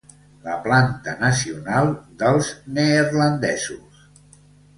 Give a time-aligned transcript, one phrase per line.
[0.45, 1.91] La planta nacional
[2.25, 4.03] dels neerlandesos.